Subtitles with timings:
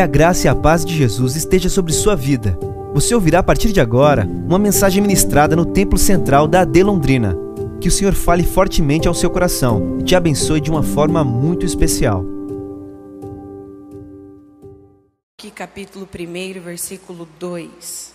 [0.00, 2.58] Que a graça e a paz de Jesus esteja sobre sua vida.
[2.94, 7.36] Você ouvirá a partir de agora uma mensagem ministrada no Templo Central da AD Londrina.
[7.82, 11.66] Que o Senhor fale fortemente ao seu coração e te abençoe de uma forma muito
[11.66, 12.24] especial.
[15.38, 18.14] Aqui, capítulo 1, versículo 2.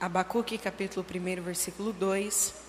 [0.00, 2.63] Abacuque, capítulo 1, versículo 2.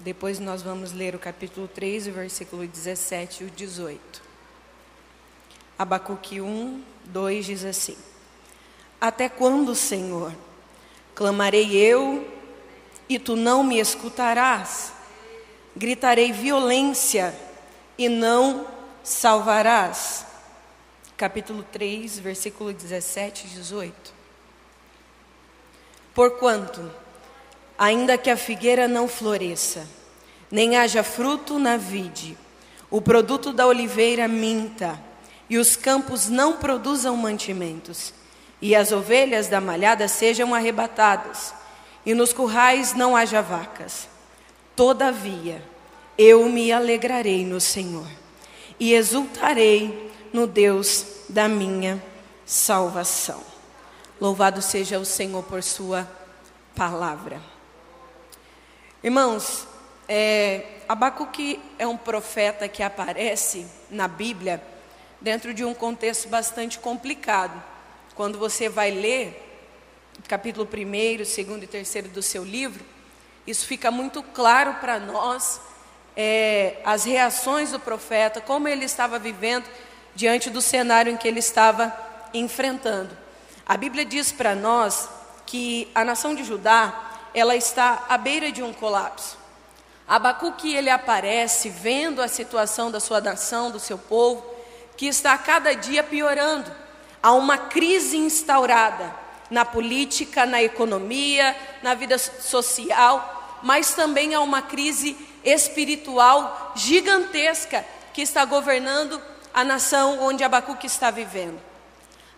[0.00, 4.22] Depois nós vamos ler o capítulo 3, o versículo 17 e o 18.
[5.78, 7.98] Abacuque 1, 2 diz assim:
[8.98, 10.32] Até quando, Senhor,
[11.14, 12.26] clamarei eu
[13.10, 14.94] e tu não me escutarás?
[15.76, 17.38] Gritarei violência
[17.98, 18.66] e não
[19.04, 20.24] salvarás.
[21.14, 24.14] Capítulo 3, versículo 17 e 18.
[26.14, 26.90] Porquanto,
[27.80, 29.88] ainda que a figueira não floresça,
[30.50, 32.36] nem haja fruto na vide,
[32.90, 35.00] o produto da oliveira minta,
[35.48, 38.12] e os campos não produzam mantimentos,
[38.60, 41.54] e as ovelhas da malhada sejam arrebatadas,
[42.04, 44.06] e nos currais não haja vacas.
[44.76, 45.64] Todavia,
[46.18, 48.06] eu me alegrarei no Senhor,
[48.78, 52.02] e exultarei no Deus da minha
[52.44, 53.42] salvação.
[54.20, 56.06] Louvado seja o Senhor por Sua
[56.76, 57.40] palavra.
[59.02, 59.66] Irmãos,
[60.06, 64.62] é, Abacuque é um profeta que aparece na Bíblia
[65.18, 67.62] dentro de um contexto bastante complicado.
[68.14, 69.46] Quando você vai ler
[70.28, 72.84] capítulo 1, 2 e 3 do seu livro,
[73.46, 75.62] isso fica muito claro para nós,
[76.14, 79.64] é, as reações do profeta, como ele estava vivendo
[80.14, 81.90] diante do cenário em que ele estava
[82.34, 83.16] enfrentando.
[83.64, 85.08] A Bíblia diz para nós
[85.46, 89.38] que a nação de Judá ela está à beira de um colapso.
[90.10, 94.44] Abacuque ele aparece vendo a situação da sua nação, do seu povo,
[94.96, 96.68] que está cada dia piorando.
[97.22, 99.14] Há uma crise instaurada
[99.48, 108.22] na política, na economia, na vida social, mas também há uma crise espiritual gigantesca que
[108.22, 109.22] está governando
[109.54, 111.60] a nação onde Abacuque está vivendo.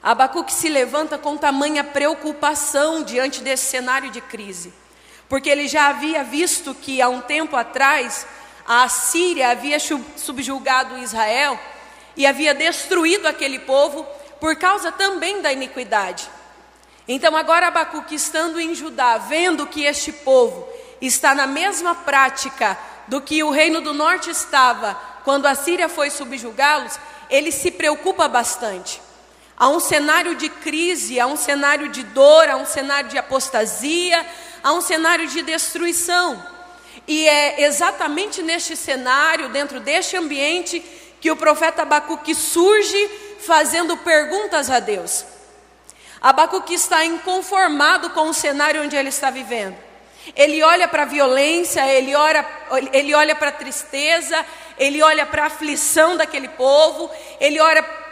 [0.03, 4.82] Abacuque se levanta com tamanha preocupação diante desse cenário de crise
[5.33, 8.27] porque ele já havia visto que há um tempo atrás
[8.69, 11.59] a Síria havia subjugado Israel
[12.15, 14.07] e havia destruído aquele povo
[14.39, 16.29] por causa também da iniquidade.
[17.09, 20.69] Então agora Abacuque estando em Judá, vendo que este povo
[21.01, 22.79] está na mesma prática
[23.09, 27.01] do que o reino do norte estava quando a Síria foi subjugá-los,
[27.31, 29.01] ele se preocupa bastante.
[29.57, 34.27] Há um cenário de crise, há um cenário de dor, há um cenário de apostasia,
[34.63, 36.43] há um cenário de destruição.
[37.07, 40.81] E é exatamente neste cenário, dentro deste ambiente,
[41.21, 45.25] que o profeta Abacuque surge fazendo perguntas a Deus.
[46.21, 49.77] Abacuque está inconformado com o cenário onde ele está vivendo.
[50.37, 52.47] Ele olha para a violência, ele, olha,
[52.93, 54.47] ele olha para a tristeza,
[54.79, 57.59] ele olha para a aflição daquele povo, ele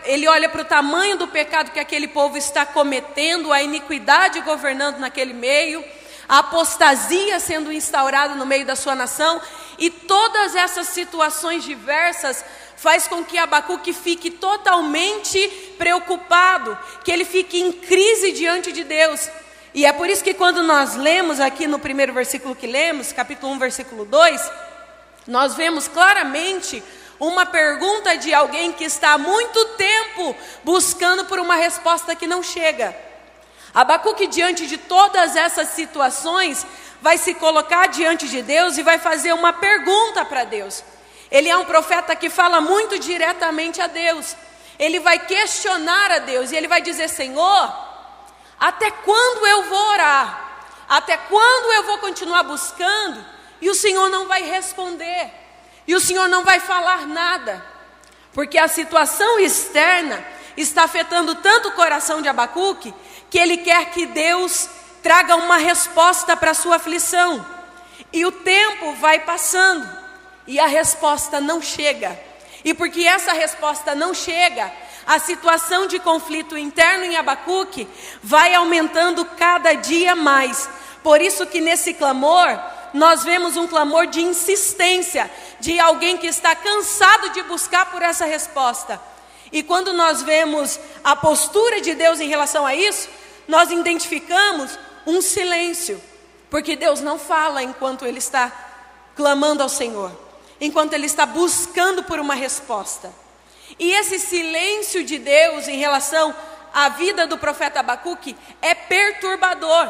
[0.05, 4.99] ele olha para o tamanho do pecado que aquele povo está cometendo, a iniquidade governando
[4.99, 5.85] naquele meio
[6.31, 9.43] a apostasia sendo instaurada no meio da sua nação,
[9.77, 12.45] e todas essas situações diversas
[12.77, 19.29] faz com que Abacuque fique totalmente preocupado, que ele fique em crise diante de Deus.
[19.75, 23.53] E é por isso que quando nós lemos aqui no primeiro versículo que lemos, capítulo
[23.55, 24.53] 1, versículo 2,
[25.27, 26.81] nós vemos claramente
[27.19, 32.41] uma pergunta de alguém que está há muito tempo buscando por uma resposta que não
[32.41, 33.10] chega.
[33.73, 36.67] Abacuque, diante de todas essas situações,
[37.01, 40.83] vai se colocar diante de Deus e vai fazer uma pergunta para Deus.
[41.31, 44.37] Ele é um profeta que fala muito diretamente a Deus.
[44.79, 47.73] Ele vai questionar a Deus e ele vai dizer: Senhor,
[48.59, 50.49] até quando eu vou orar?
[50.89, 53.25] Até quando eu vou continuar buscando?
[53.61, 55.31] E o Senhor não vai responder,
[55.87, 57.65] e o Senhor não vai falar nada,
[58.33, 60.25] porque a situação externa
[60.57, 62.95] está afetando tanto o coração de Abacuque
[63.29, 64.69] que ele quer que Deus
[65.03, 67.45] traga uma resposta para a sua aflição.
[68.13, 69.89] E o tempo vai passando
[70.47, 72.19] e a resposta não chega.
[72.65, 74.71] E porque essa resposta não chega,
[75.07, 77.89] a situação de conflito interno em Abacuque
[78.23, 80.69] vai aumentando cada dia mais.
[81.03, 82.59] Por isso que nesse clamor,
[82.93, 88.25] nós vemos um clamor de insistência, de alguém que está cansado de buscar por essa
[88.25, 89.01] resposta.
[89.53, 93.09] E quando nós vemos a postura de Deus em relação a isso,
[93.49, 96.01] nós identificamos um silêncio.
[96.49, 98.53] Porque Deus não fala enquanto ele está
[99.15, 100.11] clamando ao Senhor,
[100.61, 103.13] enquanto ele está buscando por uma resposta.
[103.79, 106.35] E esse silêncio de Deus em relação
[106.73, 109.89] à vida do profeta Abacuque é perturbador,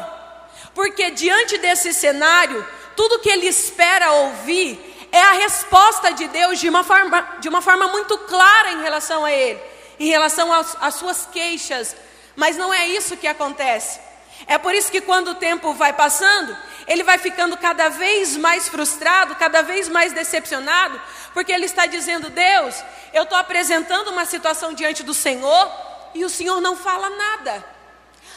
[0.73, 2.65] porque diante desse cenário,
[2.95, 7.61] tudo que ele espera ouvir é a resposta de Deus de uma forma, de uma
[7.61, 9.61] forma muito clara em relação a ele,
[9.99, 11.95] em relação às suas queixas,
[12.35, 13.99] mas não é isso que acontece.
[14.47, 18.67] É por isso que quando o tempo vai passando, ele vai ficando cada vez mais
[18.67, 20.99] frustrado, cada vez mais decepcionado,
[21.33, 25.71] porque ele está dizendo: Deus, eu estou apresentando uma situação diante do Senhor
[26.13, 27.63] e o Senhor não fala nada.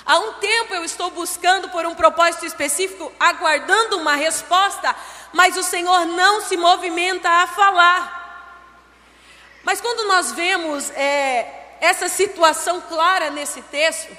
[0.07, 4.95] Há um tempo eu estou buscando por um propósito específico, aguardando uma resposta,
[5.35, 8.23] mas o Senhor não se movimenta a falar.
[9.65, 14.17] Mas quando nós vemos é, essa situação clara nesse texto,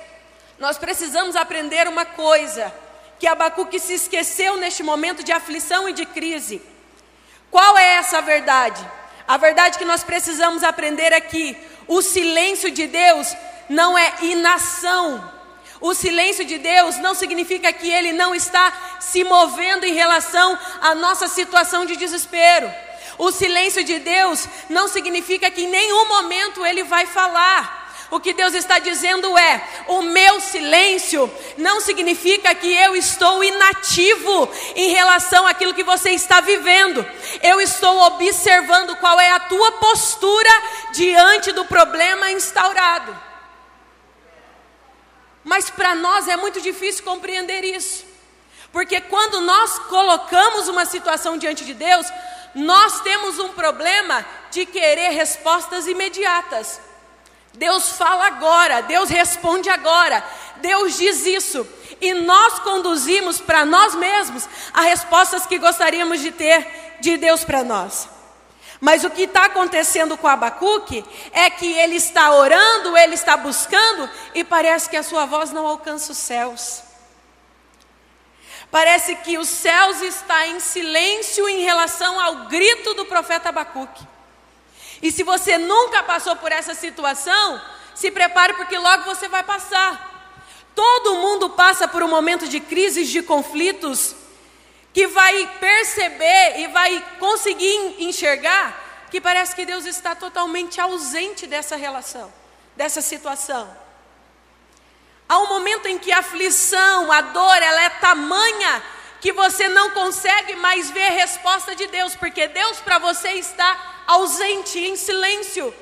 [0.59, 2.71] nós precisamos aprender uma coisa
[3.17, 6.62] que Abacuque se esqueceu neste momento de aflição e de crise.
[7.50, 8.85] Qual é essa verdade?
[9.25, 11.21] A verdade que nós precisamos aprender é
[11.88, 13.33] o silêncio de Deus
[13.69, 15.31] não é inação.
[15.81, 20.95] O silêncio de Deus não significa que Ele não está se movendo em relação à
[20.95, 22.72] nossa situação de desespero.
[23.18, 27.83] O silêncio de Deus não significa que em nenhum momento Ele vai falar.
[28.12, 34.50] O que Deus está dizendo é: o meu silêncio não significa que eu estou inativo
[34.75, 37.06] em relação àquilo que você está vivendo.
[37.42, 40.51] Eu estou observando qual é a tua postura
[40.94, 43.25] diante do problema instaurado.
[45.45, 48.03] Mas para nós é muito difícil compreender isso.
[48.71, 52.07] Porque quando nós colocamos uma situação diante de Deus,
[52.56, 56.81] nós temos um problema de querer respostas imediatas.
[57.53, 60.25] Deus fala agora, Deus responde agora,
[60.57, 61.65] Deus diz isso.
[62.01, 67.63] E nós conduzimos para nós mesmos as respostas que gostaríamos de ter de Deus para
[67.63, 68.14] nós.
[68.85, 74.07] Mas o que está acontecendo com Abacuque é que ele está orando, ele está buscando
[74.35, 76.83] e parece que a sua voz não alcança os céus.
[78.69, 84.07] Parece que os céus está em silêncio em relação ao grito do profeta Abacuque.
[85.01, 87.59] E se você nunca passou por essa situação,
[87.95, 90.38] se prepare porque logo você vai passar.
[90.75, 94.15] Todo mundo passa por um momento de crises, de conflitos,
[94.95, 101.75] que vai perceber e vai conseguir enxergar que parece que Deus está totalmente ausente dessa
[101.75, 102.33] relação,
[102.77, 103.69] dessa situação.
[105.27, 108.81] Há um momento em que a aflição, a dor, ela é tamanha
[109.19, 114.03] que você não consegue mais ver a resposta de Deus, porque Deus para você está
[114.07, 115.75] ausente, em silêncio.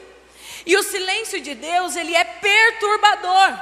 [0.65, 3.59] E o silêncio de Deus, ele é perturbador.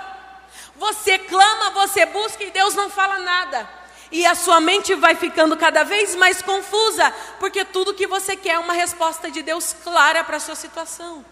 [0.77, 3.80] Você clama, você busca e Deus não fala nada.
[4.11, 8.55] E a sua mente vai ficando cada vez mais confusa, porque tudo que você quer
[8.55, 11.23] é uma resposta de Deus clara para a sua situação.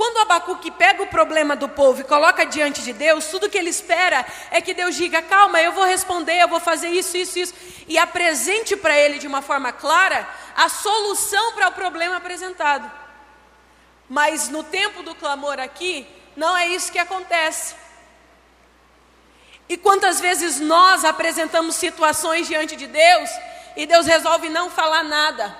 [0.00, 3.68] Quando Abacuque pega o problema do povo e coloca diante de Deus, tudo que ele
[3.68, 7.54] espera é que Deus diga: calma, eu vou responder, eu vou fazer isso, isso, isso,
[7.86, 12.90] e apresente para ele de uma forma clara a solução para o problema apresentado.
[14.08, 17.74] Mas no tempo do clamor aqui, não é isso que acontece.
[19.70, 23.30] E quantas vezes nós apresentamos situações diante de Deus
[23.76, 25.56] e Deus resolve não falar nada.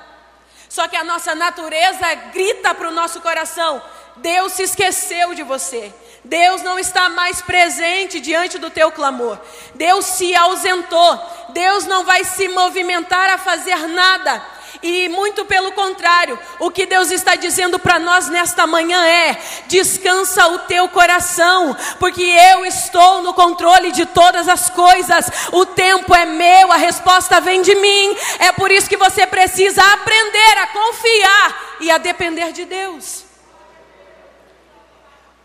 [0.68, 3.80] Só que a nossa natureza grita para o nosso coração:
[4.16, 5.94] Deus se esqueceu de você.
[6.25, 9.38] Deus não está mais presente diante do teu clamor.
[9.76, 11.20] Deus se ausentou.
[11.50, 14.44] Deus não vai se movimentar a fazer nada.
[14.82, 20.46] E muito pelo contrário, o que Deus está dizendo para nós nesta manhã é: descansa
[20.49, 25.30] o teu coração, porque eu estou no controle de todas as coisas.
[25.52, 28.16] O tempo é meu, a resposta vem de mim.
[28.38, 33.29] É por isso que você precisa aprender a confiar e a depender de Deus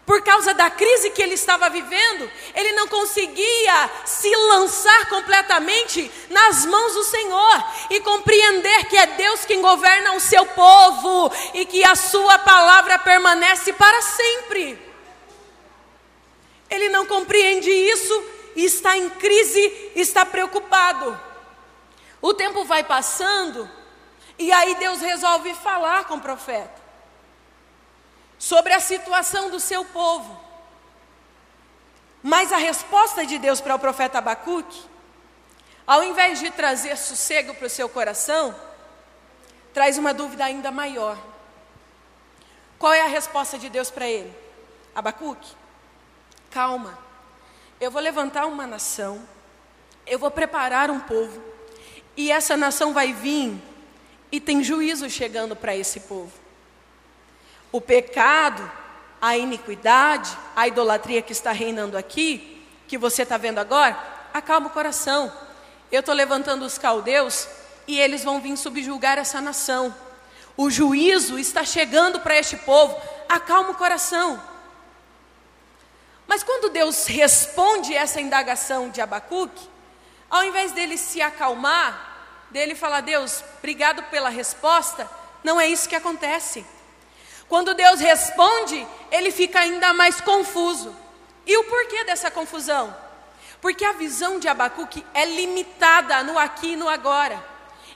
[0.06, 6.64] por causa da crise que ele estava vivendo, ele não conseguia se lançar completamente nas
[6.66, 11.84] mãos do Senhor e compreender que é Deus quem governa o seu povo e que
[11.84, 14.80] a sua palavra permanece para sempre.
[16.70, 18.24] Ele não compreende isso
[18.56, 21.20] e está em crise, está preocupado.
[22.22, 23.68] O tempo vai passando
[24.38, 26.85] e aí Deus resolve falar com o profeta
[28.38, 30.40] sobre a situação do seu povo.
[32.22, 34.84] Mas a resposta de Deus para o profeta Abacuque,
[35.86, 38.56] ao invés de trazer sossego para o seu coração,
[39.74, 41.18] traz uma dúvida ainda maior.
[42.80, 44.34] Qual é a resposta de Deus para ele?
[44.96, 45.56] Abacuque,
[46.50, 46.98] calma,
[47.80, 49.22] eu vou levantar uma nação,
[50.08, 51.42] Eu vou preparar um povo,
[52.16, 53.60] e essa nação vai vir,
[54.32, 56.45] e tem juízo chegando para esse povo.
[57.76, 58.72] O pecado,
[59.22, 64.02] a iniquidade, a idolatria que está reinando aqui, que você está vendo agora,
[64.34, 65.30] acalma o coração.
[65.92, 67.50] Eu estou levantando os caldeus
[67.86, 69.94] e eles vão vir subjugar essa nação.
[70.56, 74.42] O juízo está chegando para este povo, acalma o coração.
[76.26, 79.68] Mas quando Deus responde essa indagação de Abacuque,
[80.30, 85.12] ao invés dele se acalmar, dele falar, Deus, obrigado pela resposta,
[85.44, 86.66] não é isso que acontece.
[87.48, 90.96] Quando Deus responde, ele fica ainda mais confuso.
[91.46, 92.96] E o porquê dessa confusão?
[93.62, 97.44] Porque a visão de Abacuque é limitada no aqui e no agora.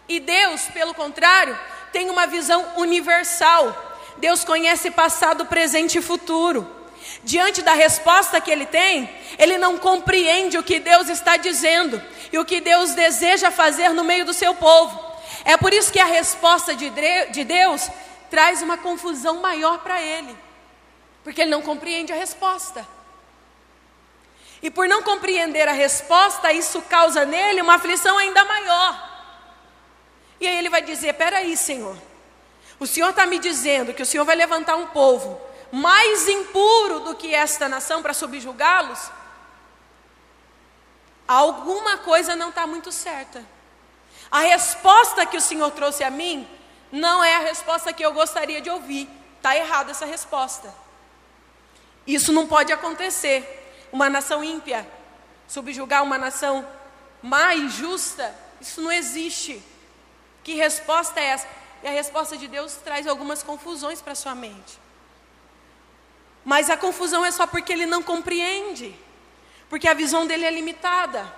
[0.08, 1.58] E Deus, pelo contrário,
[1.92, 3.76] tem uma visão universal.
[4.18, 6.76] Deus conhece passado, presente e futuro.
[7.24, 12.02] Diante da resposta que ele tem, ele não compreende o que Deus está dizendo
[12.32, 15.00] e o que Deus deseja fazer no meio do seu povo.
[15.46, 16.90] É por isso que a resposta de
[17.44, 17.90] Deus
[18.30, 20.38] traz uma confusão maior para ele,
[21.24, 22.88] porque ele não compreende a resposta.
[24.62, 29.10] E por não compreender a resposta, isso causa nele uma aflição ainda maior.
[30.40, 31.98] E aí ele vai dizer: Peraí, Senhor,
[32.80, 35.40] o Senhor está me dizendo que o Senhor vai levantar um povo
[35.72, 39.12] mais impuro do que esta nação para subjugá-los,
[41.28, 43.46] alguma coisa não está muito certa.
[44.32, 46.48] A resposta que o Senhor trouxe a mim
[46.92, 49.10] não é a resposta que eu gostaria de ouvir.
[49.38, 50.74] Está errada essa resposta.
[52.06, 53.88] Isso não pode acontecer.
[53.92, 54.86] Uma nação ímpia
[55.50, 56.66] subjugar uma nação
[57.22, 59.62] mais justa, isso não existe.
[60.44, 61.48] Que resposta é essa?
[61.84, 64.80] E a resposta de Deus traz algumas confusões para sua mente.
[66.46, 68.96] Mas a confusão é só porque ele não compreende,
[69.70, 71.34] porque a visão dele é limitada.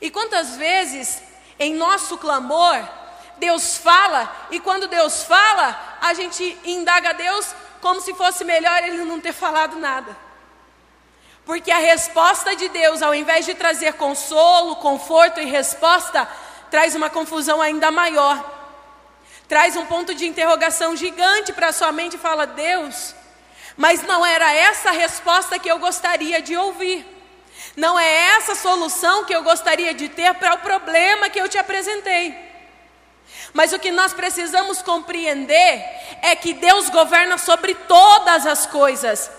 [0.00, 1.22] E quantas vezes,
[1.58, 2.86] em nosso clamor,
[3.38, 8.82] Deus fala, e quando Deus fala, a gente indaga a Deus como se fosse melhor
[8.82, 10.16] ele não ter falado nada.
[11.44, 16.26] Porque a resposta de Deus, ao invés de trazer consolo, conforto e resposta,
[16.70, 18.52] traz uma confusão ainda maior.
[19.46, 23.14] Traz um ponto de interrogação gigante para a sua mente e fala: Deus,
[23.76, 27.06] mas não era essa a resposta que eu gostaria de ouvir.
[27.76, 31.48] Não é essa a solução que eu gostaria de ter para o problema que eu
[31.48, 32.53] te apresentei.
[33.54, 35.80] Mas o que nós precisamos compreender
[36.20, 39.30] é que Deus governa sobre todas as coisas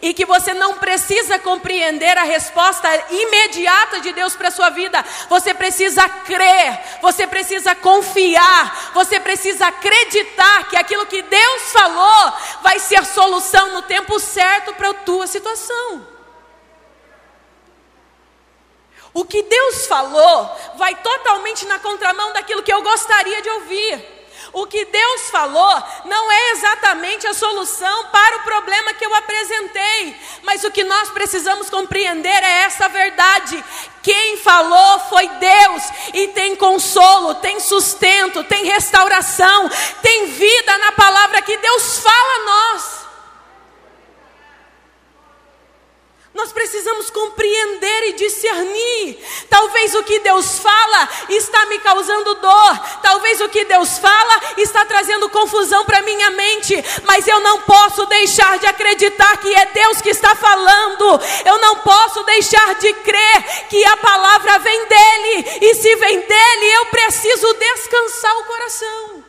[0.00, 5.02] e que você não precisa compreender a resposta imediata de Deus para a sua vida,
[5.28, 12.78] você precisa crer, você precisa confiar, você precisa acreditar que aquilo que Deus falou vai
[12.78, 16.11] ser a solução no tempo certo para a tua situação.
[19.14, 24.22] O que Deus falou vai totalmente na contramão daquilo que eu gostaria de ouvir.
[24.52, 30.16] O que Deus falou não é exatamente a solução para o problema que eu apresentei,
[30.42, 33.64] mas o que nós precisamos compreender é essa verdade.
[34.02, 39.70] Quem falou foi Deus, e tem consolo, tem sustento, tem restauração,
[40.02, 43.01] tem vida na palavra que Deus fala a nós.
[46.34, 49.18] Nós precisamos compreender e discernir.
[49.50, 52.78] Talvez o que Deus fala está me causando dor.
[53.02, 56.74] Talvez o que Deus fala está trazendo confusão para minha mente.
[57.04, 61.20] Mas eu não posso deixar de acreditar que é Deus que está falando.
[61.44, 65.58] Eu não posso deixar de crer que a palavra vem dele.
[65.60, 69.24] E se vem dele, eu preciso descansar o coração.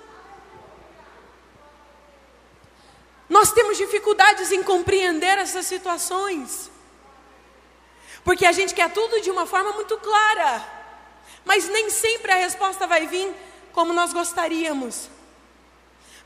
[3.27, 6.72] Nós temos dificuldades em compreender essas situações.
[8.24, 10.63] Porque a gente quer tudo de uma forma muito clara,
[11.44, 13.34] mas nem sempre a resposta vai vir
[13.74, 15.10] como nós gostaríamos.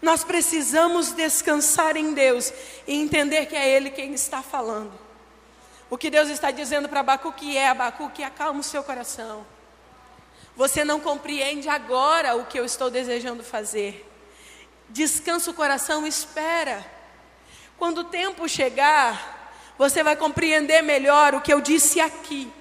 [0.02, 2.54] Nós precisamos descansar em Deus
[2.86, 4.94] e entender que é Ele quem está falando.
[5.90, 9.46] O que Deus está dizendo para Abacuque é: Abacuque, acalma o seu coração.
[10.56, 14.06] Você não compreende agora o que eu estou desejando fazer.
[14.90, 16.86] Descansa o coração, espera.
[17.78, 19.37] Quando o tempo chegar,
[19.78, 22.52] você vai compreender melhor o que eu disse aqui.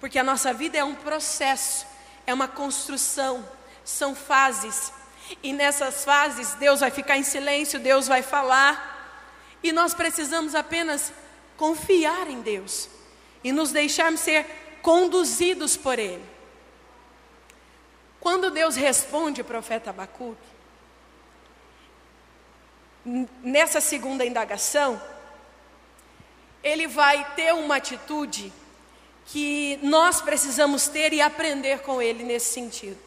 [0.00, 1.86] Porque a nossa vida é um processo,
[2.26, 3.48] é uma construção,
[3.84, 4.92] são fases.
[5.42, 8.90] E nessas fases, Deus vai ficar em silêncio, Deus vai falar.
[9.62, 11.12] E nós precisamos apenas
[11.56, 12.88] confiar em Deus
[13.44, 14.44] e nos deixarmos ser
[14.82, 16.24] conduzidos por Ele.
[18.18, 20.52] Quando Deus responde o profeta Abacuque,
[23.04, 25.00] nessa segunda indagação,
[26.62, 28.52] ele vai ter uma atitude
[29.26, 32.98] que nós precisamos ter e aprender com ele nesse sentido.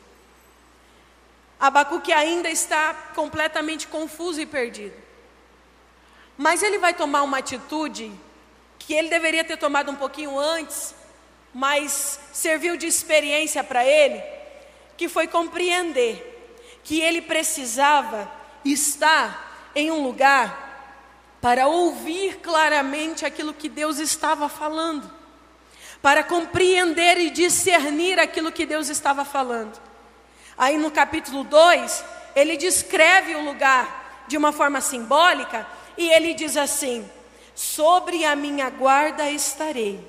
[1.59, 4.95] Abacuque ainda está completamente confuso e perdido.
[6.37, 8.11] Mas ele vai tomar uma atitude
[8.77, 10.93] que ele deveria ter tomado um pouquinho antes,
[11.53, 14.21] mas serviu de experiência para ele,
[14.97, 16.33] que foi compreender
[16.83, 18.31] que ele precisava
[18.63, 20.64] estar em um lugar
[21.45, 25.07] para ouvir claramente aquilo que Deus estava falando,
[26.01, 29.79] para compreender e discernir aquilo que Deus estava falando.
[30.57, 32.03] Aí no capítulo 2,
[32.35, 37.07] ele descreve o lugar de uma forma simbólica e ele diz assim:
[37.53, 39.99] Sobre a minha guarda estarei,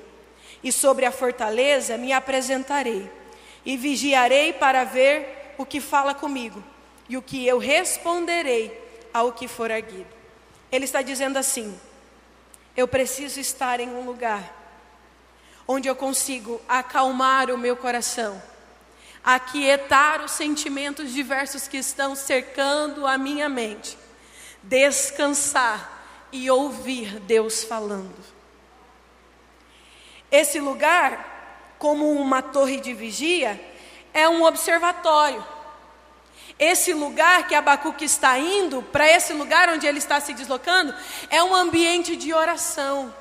[0.64, 3.10] e sobre a fortaleza me apresentarei,
[3.62, 6.64] e vigiarei para ver o que fala comigo,
[7.10, 8.72] e o que eu responderei
[9.12, 10.15] ao que for erguido.
[10.70, 11.78] Ele está dizendo assim:
[12.76, 14.54] Eu preciso estar em um lugar
[15.68, 18.40] onde eu consigo acalmar o meu coração
[19.26, 23.98] aquietar os sentimentos diversos que estão cercando a minha mente,
[24.62, 28.14] descansar e ouvir Deus falando.
[30.30, 33.60] Esse lugar, como uma torre de vigia,
[34.14, 35.44] é um observatório.
[36.58, 40.94] Esse lugar que Abacuque está indo, para esse lugar onde ele está se deslocando,
[41.28, 43.12] é um ambiente de oração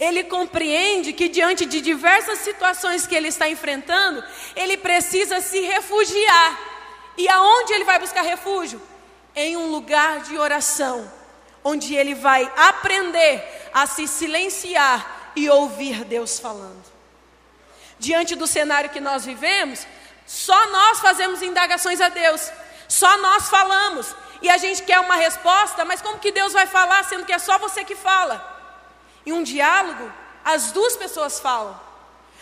[0.00, 4.24] ele compreende que diante de diversas situações que ele está enfrentando,
[4.56, 6.58] ele precisa se refugiar.
[7.18, 8.80] E aonde ele vai buscar refúgio?
[9.36, 11.10] Em um lugar de oração,
[11.62, 13.44] onde ele vai aprender
[13.74, 16.90] a se silenciar e ouvir Deus falando.
[17.98, 19.86] Diante do cenário que nós vivemos,
[20.30, 22.52] só nós fazemos indagações a Deus,
[22.86, 27.02] só nós falamos, e a gente quer uma resposta, mas como que Deus vai falar
[27.04, 28.40] sendo que é só você que fala?
[29.26, 30.08] Em um diálogo,
[30.44, 31.78] as duas pessoas falam.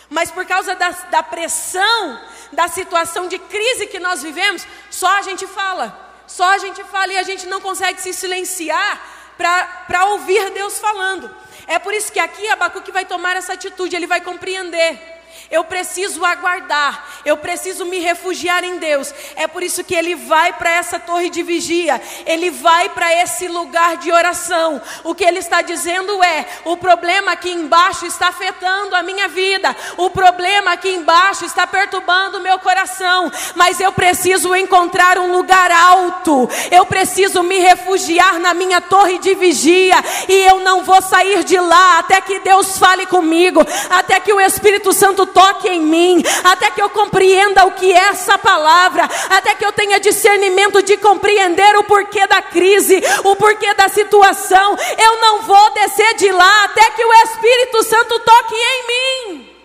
[0.07, 5.23] Mas por causa da, da pressão, da situação de crise que nós vivemos, só a
[5.23, 6.07] gente fala.
[6.27, 9.01] Só a gente fala e a gente não consegue se silenciar
[9.35, 11.35] para ouvir Deus falando.
[11.65, 15.18] É por isso que aqui Abacuque vai tomar essa atitude, ele vai compreender.
[15.51, 19.13] Eu preciso aguardar, eu preciso me refugiar em Deus.
[19.35, 23.47] É por isso que ele vai para essa torre de vigia, ele vai para esse
[23.47, 24.81] lugar de oração.
[25.03, 29.75] O que ele está dizendo é: o problema aqui embaixo está afetando a minha vida,
[29.97, 35.71] o problema aqui embaixo está perturbando o meu coração, mas eu preciso encontrar um lugar
[35.71, 39.95] alto, eu preciso me refugiar na minha torre de vigia,
[40.27, 44.39] e eu não vou sair de lá até que Deus fale comigo, até que o
[44.39, 49.55] Espírito Santo toque em mim, até que eu compreenda o que é essa palavra, até
[49.55, 54.77] que eu tenha discernimento de compreender o porquê da crise, o porquê da situação.
[54.97, 59.55] Eu não vou descer de lá até que o Espírito Santo toque em mim.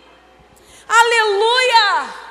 [0.88, 2.24] Aleluia!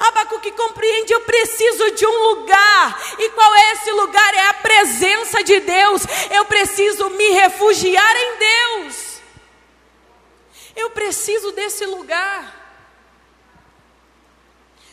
[0.00, 3.02] Abacuque compreende, eu preciso de um lugar.
[3.18, 4.34] E qual é esse lugar?
[4.34, 6.02] É a presença de Deus.
[6.30, 9.07] Eu preciso me refugiar em Deus.
[10.78, 12.54] Eu preciso desse lugar.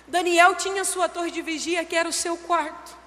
[0.08, 2.98] Daniel tinha sua torre de vigia, que era o seu quarto,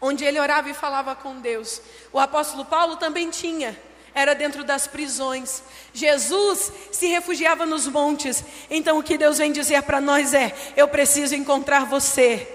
[0.00, 1.80] onde ele orava e falava com Deus.
[2.12, 3.80] O apóstolo Paulo também tinha,
[4.12, 5.62] era dentro das prisões.
[5.94, 8.42] Jesus se refugiava nos montes.
[8.68, 12.52] Então o que Deus vem dizer para nós é: eu preciso encontrar você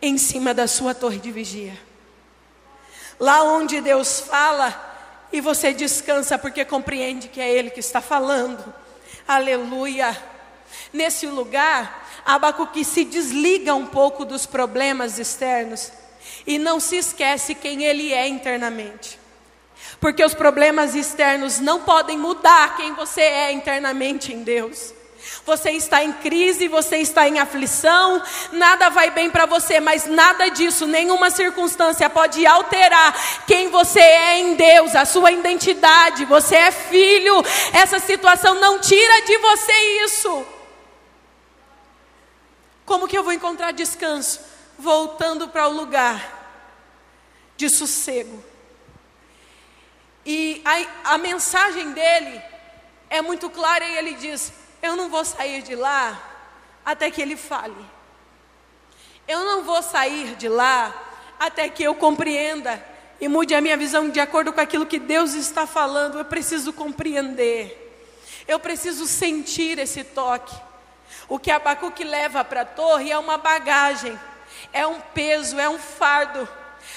[0.00, 1.78] em cima da sua torre de vigia.
[3.20, 4.91] Lá onde Deus fala,
[5.32, 8.72] e você descansa porque compreende que é Ele que está falando.
[9.26, 10.16] Aleluia.
[10.92, 15.90] Nesse lugar, Abacuque se desliga um pouco dos problemas externos
[16.46, 19.18] e não se esquece quem ele é internamente.
[20.00, 24.92] Porque os problemas externos não podem mudar quem você é internamente em Deus.
[25.44, 30.48] Você está em crise, você está em aflição, nada vai bem para você, mas nada
[30.48, 36.24] disso, nenhuma circunstância pode alterar quem você é em Deus, a sua identidade.
[36.24, 39.72] Você é filho, essa situação não tira de você
[40.04, 40.46] isso.
[42.84, 44.40] Como que eu vou encontrar descanso?
[44.78, 46.40] Voltando para o lugar
[47.56, 48.42] de sossego.
[50.24, 52.40] E a, a mensagem dele
[53.10, 54.52] é muito clara e ele diz:
[54.82, 56.20] eu não vou sair de lá
[56.84, 57.86] até que ele fale.
[59.28, 60.92] Eu não vou sair de lá
[61.38, 62.84] até que eu compreenda
[63.20, 66.18] e mude a minha visão de acordo com aquilo que Deus está falando.
[66.18, 67.78] Eu preciso compreender.
[68.48, 70.54] Eu preciso sentir esse toque.
[71.28, 74.18] O que Abacuque leva para a torre é uma bagagem,
[74.72, 76.48] é um peso, é um fardo.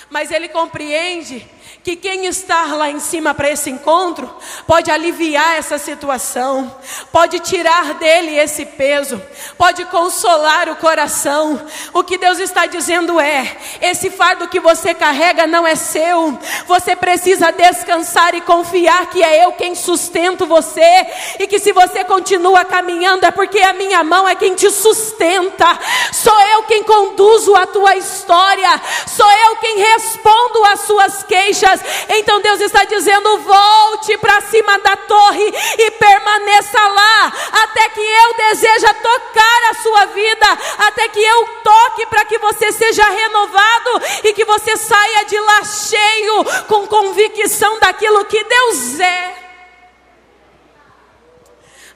[0.09, 1.47] Mas ele compreende
[1.85, 4.27] que quem está lá em cima para esse encontro
[4.65, 6.75] pode aliviar essa situação,
[7.11, 9.21] pode tirar dele esse peso,
[9.55, 11.61] pode consolar o coração.
[11.93, 16.95] O que Deus está dizendo é: esse fardo que você carrega não é seu, você
[16.95, 21.05] precisa descansar e confiar que é eu quem sustento você,
[21.39, 25.77] e que se você continua caminhando é porque a minha mão é quem te sustenta,
[26.11, 32.41] sou eu quem conduzo a tua história, sou eu quem respondo às suas queixas então
[32.41, 38.93] Deus está dizendo: volte para cima da torre e permaneça lá, até que eu deseja
[38.93, 40.47] tocar a sua vida,
[40.79, 45.63] até que eu toque para que você seja renovado e que você saia de lá
[45.63, 49.35] cheio, com convicção daquilo que Deus é.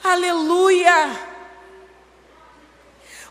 [0.03, 1.29] Aleluia!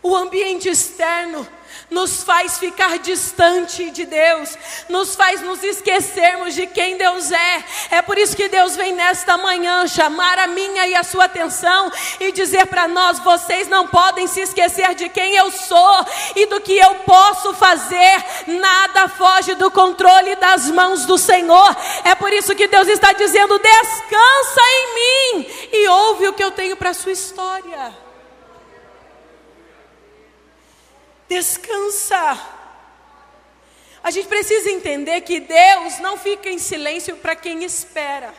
[0.01, 1.45] O ambiente externo
[1.89, 7.63] nos faz ficar distante de Deus, nos faz nos esquecermos de quem Deus é.
[7.91, 11.91] É por isso que Deus vem nesta manhã chamar a minha e a sua atenção
[12.19, 16.61] e dizer para nós: vocês não podem se esquecer de quem eu sou e do
[16.61, 18.23] que eu posso fazer.
[18.47, 21.75] Nada foge do controle das mãos do Senhor.
[22.03, 26.51] É por isso que Deus está dizendo: descansa em mim e ouve o que eu
[26.51, 28.08] tenho para a sua história.
[31.29, 32.39] Descansa.
[34.03, 38.33] A gente precisa entender que Deus não fica em silêncio para quem espera.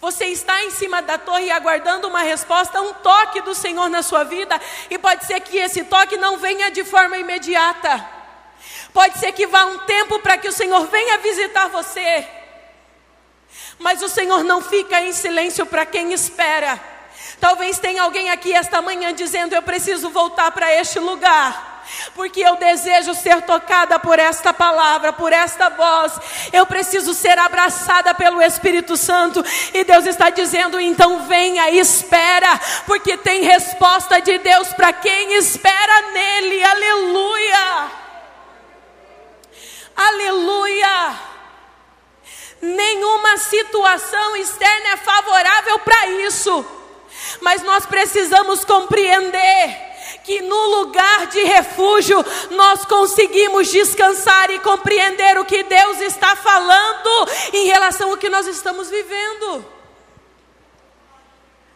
[0.00, 4.22] Você está em cima da torre aguardando uma resposta, um toque do Senhor na sua
[4.22, 8.06] vida, e pode ser que esse toque não venha de forma imediata.
[8.92, 12.28] Pode ser que vá um tempo para que o Senhor venha visitar você.
[13.78, 16.93] Mas o Senhor não fica em silêncio para quem espera.
[17.44, 22.56] Talvez tenha alguém aqui esta manhã dizendo: Eu preciso voltar para este lugar porque eu
[22.56, 26.14] desejo ser tocada por esta palavra, por esta voz.
[26.54, 29.44] Eu preciso ser abraçada pelo Espírito Santo.
[29.74, 35.34] E Deus está dizendo: então venha e espera, porque tem resposta de Deus para quem
[35.34, 36.64] espera nele.
[36.64, 37.90] Aleluia!
[39.94, 41.14] Aleluia!
[42.62, 46.83] Nenhuma situação externa é favorável para isso
[47.40, 55.44] mas nós precisamos compreender que no lugar de refúgio nós conseguimos descansar e compreender o
[55.44, 59.64] que Deus está falando em relação ao que nós estamos vivendo.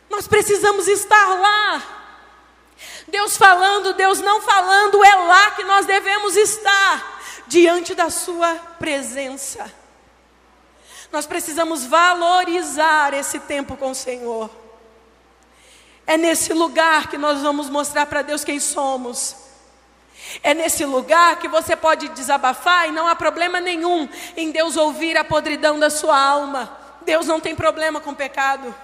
[0.09, 1.83] Nós precisamos estar lá.
[3.09, 9.73] Deus falando, Deus não falando, é lá que nós devemos estar, diante da Sua presença.
[11.11, 14.51] Nós precisamos valorizar esse tempo com o Senhor.
[16.09, 19.37] É nesse lugar que nós vamos mostrar para Deus quem somos.
[20.43, 25.19] É nesse lugar que você pode desabafar e não há problema nenhum em Deus ouvir
[25.19, 26.75] a podridão da sua alma.
[27.03, 28.75] Deus não tem problema com pecado.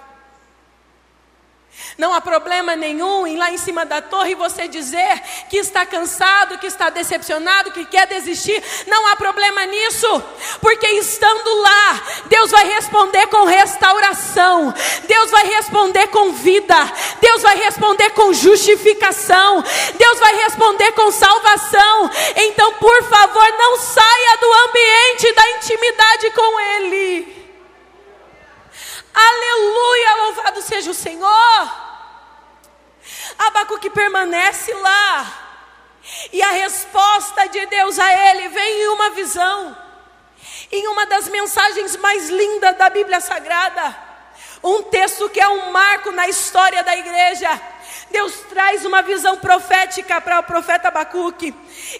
[1.97, 6.57] Não há problema nenhum em lá em cima da torre você dizer que está cansado,
[6.57, 8.61] que está decepcionado, que quer desistir.
[8.85, 10.23] Não há problema nisso,
[10.59, 14.73] porque estando lá, Deus vai responder com restauração,
[15.07, 16.75] Deus vai responder com vida,
[17.21, 19.63] Deus vai responder com justificação,
[19.97, 22.11] Deus vai responder com salvação.
[22.35, 27.35] Então, por favor, não saia do ambiente da intimidade com Ele.
[29.15, 31.85] Aleluia, louvado seja o Senhor.
[33.37, 33.89] Abacuque
[34.25, 35.41] permanece lá.
[36.31, 39.77] E a resposta de Deus a ele vem em uma visão,
[40.71, 43.95] em uma das mensagens mais lindas da Bíblia Sagrada,
[44.63, 47.49] um texto que é um marco na história da igreja.
[48.11, 51.53] Deus traz uma visão profética para o profeta Abacuque.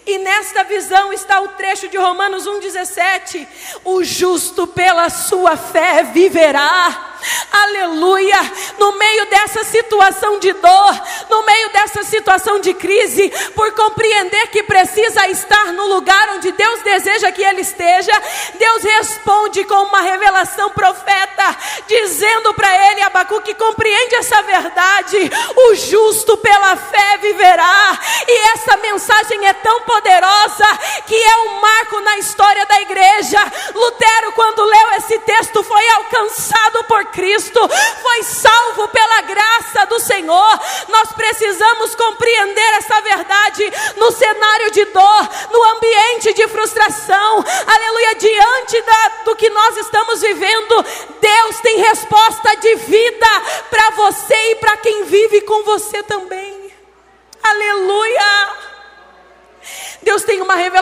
[0.05, 3.47] E nesta visão está o trecho de Romanos 1,17:
[3.83, 7.13] O justo pela sua fé viverá.
[7.51, 8.39] Aleluia!
[8.77, 14.63] No meio dessa situação de dor, no meio dessa situação de crise, por compreender que
[14.63, 18.11] precisa estar no lugar onde Deus deseja que ele esteja,
[18.59, 21.57] Deus responde com uma revelação profeta,
[21.87, 25.17] dizendo para ele, Abacuque, compreende essa verdade:
[25.55, 27.99] o justo pela fé viverá.
[28.27, 30.67] E essa mensagem é tão poderosa
[31.07, 33.39] que é um marco na história da igreja.
[33.73, 37.59] Lutero, quando leu esse texto, foi alcançado por Cristo,
[37.99, 40.59] foi salvo pela graça do Senhor.
[40.89, 47.43] Nós precisamos compreender essa verdade no cenário de dor, no ambiente de frustração.
[47.65, 50.85] Aleluia, diante da, do que nós estamos vivendo,
[51.19, 56.34] Deus tem resposta de vida para você e para quem vive com você também.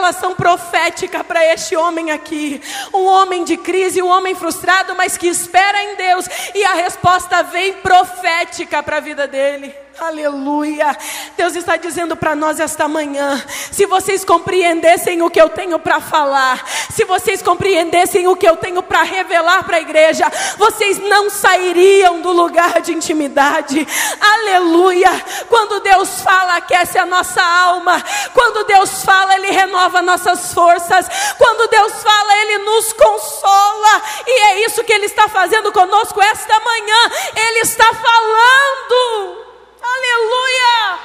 [0.03, 2.61] Revelação profética para este homem aqui.
[2.93, 6.27] Um homem de crise, um homem frustrado, mas que espera em Deus.
[6.53, 9.73] E a resposta vem profética para a vida dele.
[9.99, 10.97] Aleluia.
[11.37, 16.01] Deus está dizendo para nós esta manhã: se vocês compreendessem o que eu tenho para
[16.01, 20.25] falar, se vocês compreendessem o que eu tenho para revelar para a igreja,
[20.57, 23.87] vocês não sairiam do lugar de intimidade.
[24.21, 25.09] Aleluia.
[25.49, 28.01] Quando Deus fala, aquece a nossa alma.
[28.33, 31.07] Quando Deus fala, Ele renova nossas forças.
[31.37, 34.01] Quando Deus fala, Ele nos consola.
[34.27, 37.11] E é isso que Ele está fazendo conosco esta manhã.
[37.35, 39.43] Ele está falando.
[39.81, 40.99] Aleluia!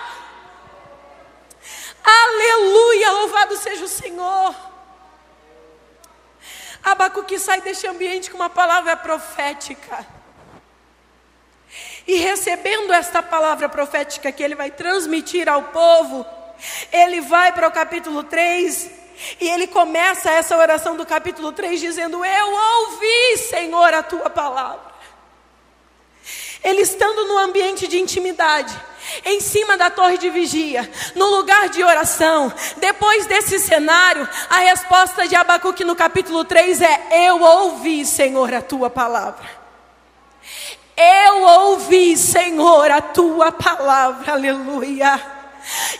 [2.04, 3.12] Aleluia!
[3.12, 4.68] Louvado seja o Senhor.
[7.38, 10.06] Sai deste ambiente com uma palavra profética.
[12.06, 16.26] E recebendo esta palavra profética que ele vai transmitir ao povo,
[16.90, 18.90] ele vai para o capítulo 3
[19.40, 24.87] e ele começa essa oração do capítulo 3 dizendo: Eu ouvi, Senhor, a tua palavra.
[26.62, 28.74] Ele estando no ambiente de intimidade,
[29.24, 35.26] em cima da torre de vigia, no lugar de oração, depois desse cenário, a resposta
[35.26, 39.58] de Abacuque no capítulo 3 é: Eu ouvi, Senhor, a tua palavra.
[40.96, 45.37] Eu ouvi, Senhor, a tua palavra, aleluia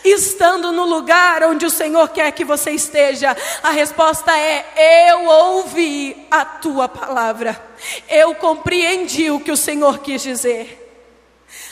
[0.03, 3.35] estando no lugar onde o Senhor quer que você esteja?
[3.61, 7.61] A resposta é: Eu ouvi a tua palavra,
[8.07, 10.75] eu compreendi o que o Senhor quis dizer.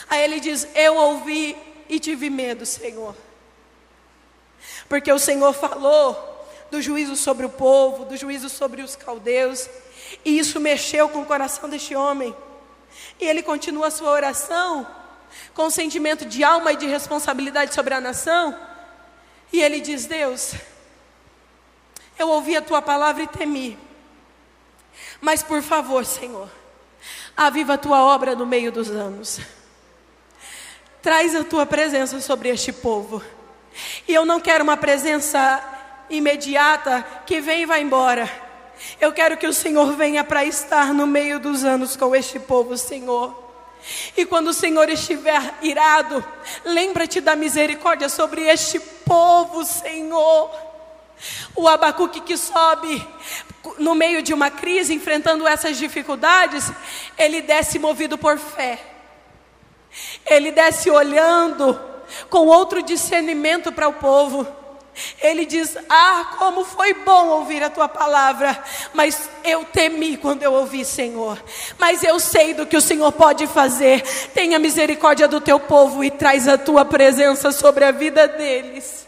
[0.08, 1.56] Aí ele diz: Eu ouvi
[1.88, 3.14] e tive medo, Senhor,
[4.88, 9.68] porque o Senhor falou do juízo sobre o povo, do juízo sobre os caldeus,
[10.24, 12.34] e isso mexeu com o coração deste homem.
[13.20, 14.86] E ele continua a sua oração
[15.54, 18.56] com um sentimento de alma e de responsabilidade sobre a nação.
[19.52, 20.54] E ele diz: Deus,
[22.18, 23.78] eu ouvi a tua palavra e temi.
[25.20, 26.48] Mas por favor, Senhor,
[27.36, 29.40] aviva a tua obra no meio dos anos.
[31.00, 33.22] Traz a tua presença sobre este povo.
[34.06, 35.62] E eu não quero uma presença
[36.10, 38.28] imediata que vem e vai embora.
[39.00, 42.76] Eu quero que o Senhor venha para estar no meio dos anos com este povo,
[42.76, 43.47] Senhor.
[44.16, 46.24] E quando o Senhor estiver irado,
[46.64, 50.50] lembra-te da misericórdia sobre este povo, Senhor.
[51.54, 53.06] O Abacuque que sobe
[53.78, 56.70] no meio de uma crise, enfrentando essas dificuldades,
[57.16, 58.80] ele desce movido por fé.
[60.26, 61.80] Ele desce olhando
[62.30, 64.46] com outro discernimento para o povo.
[65.20, 70.52] Ele diz: Ah, como foi bom ouvir a tua palavra, mas eu temi quando eu
[70.52, 71.42] ouvi, Senhor.
[71.78, 74.02] Mas eu sei do que o Senhor pode fazer.
[74.34, 79.07] Tenha misericórdia do teu povo e traz a tua presença sobre a vida deles.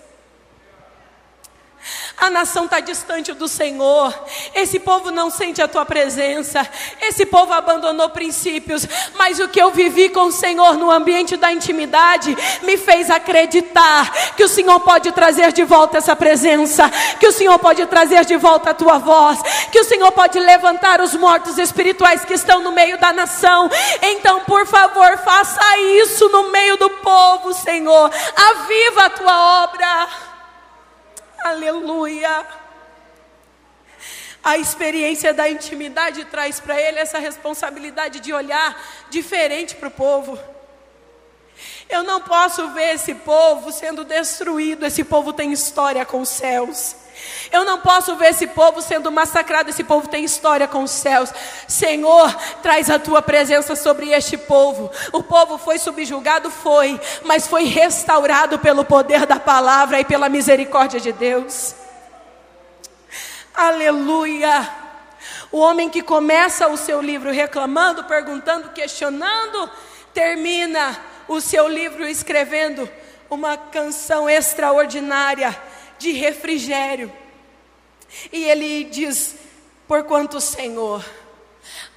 [2.21, 4.15] A nação está distante do Senhor.
[4.55, 6.69] Esse povo não sente a tua presença.
[7.01, 8.87] Esse povo abandonou princípios.
[9.15, 14.13] Mas o que eu vivi com o Senhor no ambiente da intimidade me fez acreditar
[14.37, 16.91] que o Senhor pode trazer de volta essa presença.
[17.19, 19.41] Que o Senhor pode trazer de volta a tua voz.
[19.73, 23.71] Que o Senhor pode levantar os mortos espirituais que estão no meio da nação.
[24.03, 28.11] Então, por favor, faça isso no meio do povo, Senhor.
[28.37, 30.30] Aviva a tua obra.
[31.43, 32.47] Aleluia.
[34.43, 40.39] A experiência da intimidade traz para ele essa responsabilidade de olhar diferente para o povo.
[41.91, 46.95] Eu não posso ver esse povo sendo destruído, esse povo tem história com os céus.
[47.51, 51.33] Eu não posso ver esse povo sendo massacrado, esse povo tem história com os céus.
[51.67, 54.89] Senhor, traz a tua presença sobre este povo.
[55.13, 61.01] O povo foi subjugado, foi, mas foi restaurado pelo poder da palavra e pela misericórdia
[61.01, 61.75] de Deus.
[63.53, 64.71] Aleluia.
[65.51, 69.69] O homem que começa o seu livro reclamando, perguntando, questionando,
[70.15, 72.91] termina o seu livro escrevendo
[73.31, 75.57] uma canção extraordinária
[75.97, 77.11] de refrigério.
[78.33, 79.37] E ele diz:
[79.87, 81.05] Porquanto, Senhor,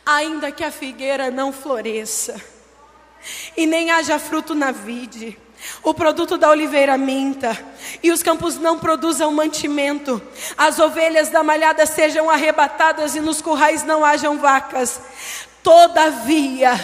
[0.05, 2.39] ainda que a figueira não floresça,
[3.57, 5.35] e nem haja fruto na vide,
[5.81, 7.57] o produto da oliveira minta,
[8.03, 10.21] e os campos não produzam mantimento,
[10.55, 15.01] as ovelhas da malhada sejam arrebatadas, e nos currais não hajam vacas.
[15.63, 16.77] Todavia,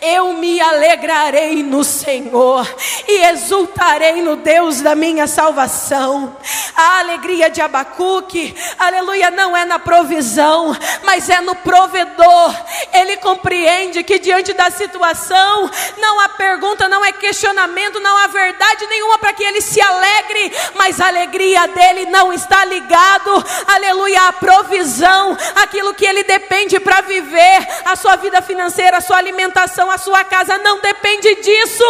[0.00, 2.66] eu me alegrarei no Senhor
[3.06, 6.36] e exultarei no Deus da minha salvação.
[6.74, 12.54] A alegria de Abacuque, aleluia, não é na provisão, mas é no provedor.
[12.92, 18.86] Ele compreende que diante da situação não há pergunta, não é questionamento, não há verdade
[18.86, 24.32] nenhuma para que ele se alegre, mas a alegria dele não está ligado, aleluia, à
[24.32, 30.22] provisão, aquilo que ele depende para viver, sua vida financeira, a sua alimentação, a sua
[30.24, 31.84] casa não depende disso.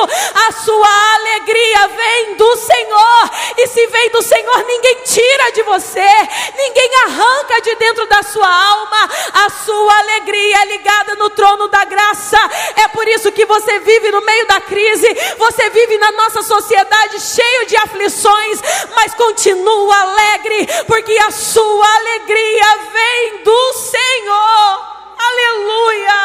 [0.49, 3.31] A sua alegria vem do Senhor.
[3.59, 6.09] E se vem do Senhor, ninguém tira de você,
[6.57, 9.11] ninguém arranca de dentro da sua alma.
[9.35, 12.38] A sua alegria é ligada no trono da graça.
[12.77, 17.21] É por isso que você vive no meio da crise, você vive na nossa sociedade
[17.21, 18.61] cheio de aflições,
[18.95, 24.95] mas continua alegre, porque a sua alegria vem do Senhor.
[25.27, 26.21] Aleluia!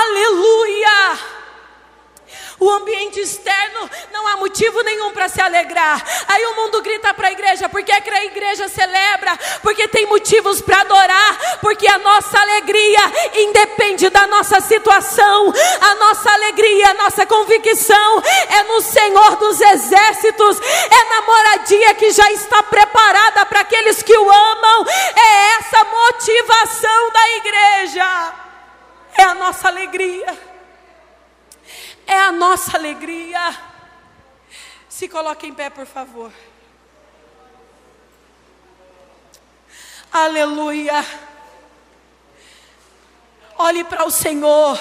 [0.00, 1.41] Aleluia!
[2.62, 6.00] O ambiente externo, não há motivo nenhum para se alegrar.
[6.28, 10.06] Aí o mundo grita para a igreja, porque é que a igreja celebra, porque tem
[10.06, 13.00] motivos para adorar, porque a nossa alegria
[13.34, 20.60] independe da nossa situação, a nossa alegria, a nossa convicção é no Senhor dos exércitos,
[20.60, 27.10] é na moradia que já está preparada para aqueles que o amam, é essa motivação
[27.10, 28.32] da igreja,
[29.18, 30.51] é a nossa alegria
[32.06, 33.58] é a nossa alegria.
[34.88, 36.32] Se coloque em pé, por favor.
[40.12, 41.04] Aleluia.
[43.56, 44.78] Olhe para o Senhor.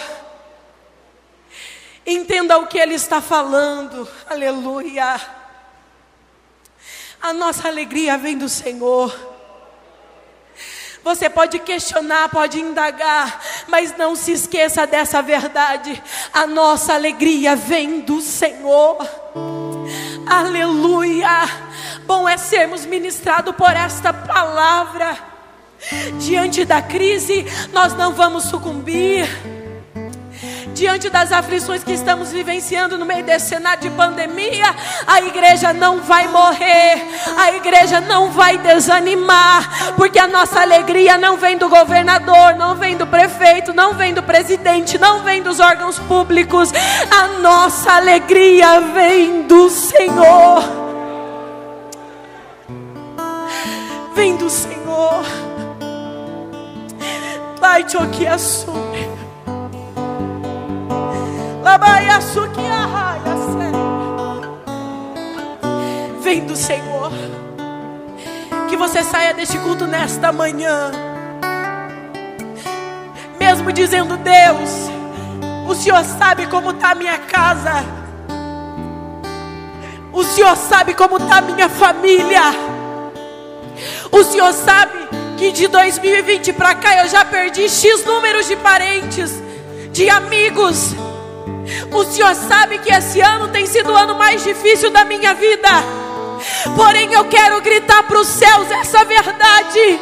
[2.06, 4.08] Entenda o que Ele está falando.
[4.28, 5.22] Aleluia.
[7.22, 9.31] A nossa alegria vem do Senhor.
[11.04, 16.02] Você pode questionar, pode indagar, mas não se esqueça dessa verdade.
[16.32, 18.98] A nossa alegria vem do Senhor.
[20.28, 21.50] Aleluia.
[22.06, 25.18] Bom é sermos ministrados por esta palavra.
[26.20, 29.28] Diante da crise, nós não vamos sucumbir
[30.82, 36.02] diante das aflições que estamos vivenciando no meio desse cenário de pandemia, a igreja não
[36.02, 42.56] vai morrer, a igreja não vai desanimar, porque a nossa alegria não vem do governador,
[42.56, 46.72] não vem do prefeito, não vem do presidente, não vem dos órgãos públicos,
[47.12, 50.64] a nossa alegria vem do Senhor.
[54.16, 55.24] Vem do Senhor.
[57.60, 59.31] Pai, te que assume.
[66.22, 67.12] Vem do Senhor.
[68.70, 70.92] Que você saia deste culto nesta manhã.
[73.40, 74.70] Mesmo dizendo, Deus,
[75.68, 77.84] o Senhor sabe como está a minha casa.
[80.14, 82.44] O Senhor sabe como está a minha família.
[84.12, 85.00] O Senhor sabe
[85.38, 89.32] que de 2020 para cá eu já perdi X números de parentes,
[89.92, 90.96] de amigos
[91.92, 95.70] o Senhor sabe que esse ano tem sido o ano mais difícil da minha vida.
[96.76, 100.00] Porém, eu quero gritar para os céus essa verdade.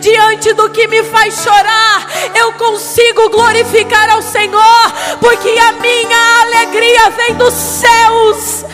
[0.00, 7.10] Diante do que me faz chorar, eu consigo glorificar ao Senhor, porque a minha alegria
[7.10, 8.64] vem dos céus,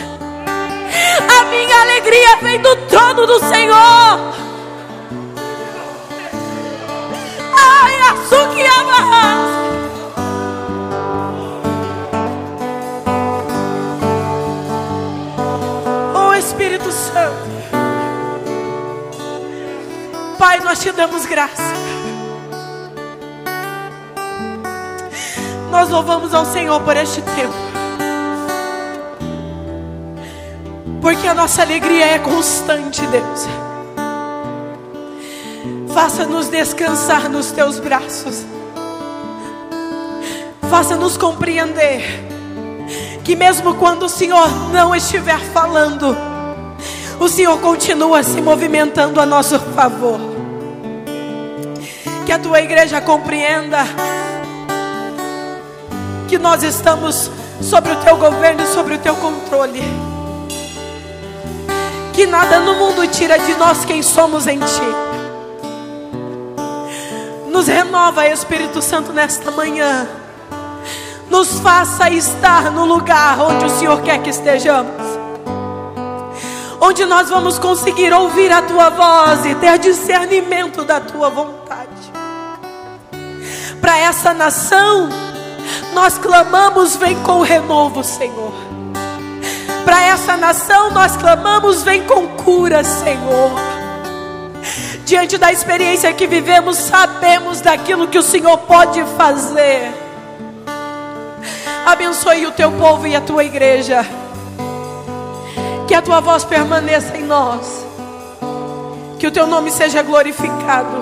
[1.39, 4.19] a minha alegria vem do trono do Senhor.
[7.55, 8.67] Ai, açúcar e
[20.39, 21.73] Pai, nós te damos graça.
[25.69, 27.53] Nós louvamos ao Senhor por este tempo.
[31.01, 33.47] Porque a nossa alegria é constante, Deus.
[35.93, 38.45] Faça-nos descansar nos teus braços.
[40.69, 42.01] Faça-nos compreender
[43.23, 46.32] que mesmo quando o Senhor não estiver falando,
[47.23, 50.19] o Senhor continua se movimentando a nosso favor.
[52.25, 53.85] Que a tua igreja compreenda
[56.27, 57.31] que nós estamos
[57.61, 59.83] sobre o teu governo sobre o teu controle.
[62.11, 64.81] Que nada no mundo tira de nós quem somos em ti.
[67.49, 70.05] Nos renova, Espírito Santo, nesta manhã.
[71.29, 75.02] Nos faça estar no lugar onde o Senhor quer que estejamos
[76.83, 82.11] onde nós vamos conseguir ouvir a tua voz e ter discernimento da tua vontade.
[83.79, 85.09] Para essa nação,
[85.93, 88.53] nós clamamos: vem com renovo, Senhor.
[89.85, 93.51] Para essa nação nós clamamos: vem com cura, Senhor.
[95.05, 99.89] Diante da experiência que vivemos, sabemos daquilo que o Senhor pode fazer.
[101.85, 104.05] Abençoe o teu povo e a tua igreja.
[105.93, 107.85] Que a tua voz permaneça em nós.
[109.19, 110.97] Que o teu nome seja glorificado.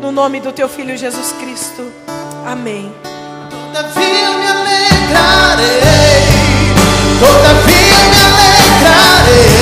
[0.00, 1.92] No nome do teu filho Jesus Cristo.
[2.46, 2.94] Amém.
[3.50, 5.66] Todavia me alegrarei.
[7.18, 9.61] Todavia me alegrarei.